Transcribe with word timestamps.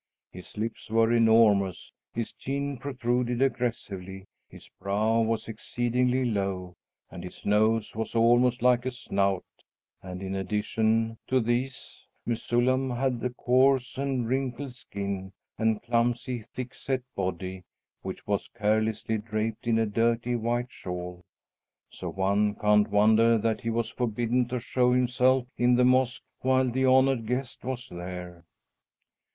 His 0.31 0.57
lips 0.57 0.89
were 0.89 1.13
enormous, 1.13 1.91
his 2.11 2.33
chin 2.33 2.79
protruded 2.79 3.39
aggressively, 3.39 4.25
his 4.49 4.67
brow 4.79 5.21
was 5.21 5.47
exceedingly 5.47 6.25
low, 6.25 6.73
and 7.11 7.23
his 7.23 7.45
nose 7.45 7.95
was 7.95 8.15
almost 8.15 8.63
like 8.63 8.83
a 8.87 8.91
snout; 8.91 9.45
and 10.01 10.23
in 10.23 10.33
addition 10.33 11.19
to 11.27 11.39
these, 11.39 12.03
Mesullam 12.25 12.89
had 12.89 13.23
a 13.23 13.29
coarse 13.29 13.95
and 13.99 14.27
wrinkled 14.27 14.73
skin 14.73 15.33
and 15.59 15.77
a 15.77 15.79
clumsy, 15.81 16.41
thick 16.41 16.73
set 16.73 17.03
body, 17.15 17.63
which 18.01 18.25
was 18.25 18.47
carelessly 18.47 19.19
draped 19.19 19.67
in 19.67 19.77
a 19.77 19.85
dirty 19.85 20.35
white 20.35 20.71
shawl. 20.71 21.21
So 21.91 22.09
one 22.09 22.55
can't 22.55 22.89
wonder 22.89 23.37
that 23.37 23.61
he 23.61 23.69
was 23.69 23.91
forbidden 23.91 24.47
to 24.47 24.57
show 24.59 24.93
himself 24.93 25.45
in 25.59 25.75
the 25.75 25.85
mosque 25.85 26.25
while 26.39 26.67
the 26.67 26.85
honored 26.87 27.27
guest 27.27 27.63
was 27.63 27.87
there! 27.89 28.45